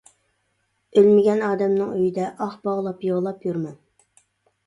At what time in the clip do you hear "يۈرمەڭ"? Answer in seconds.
3.49-3.77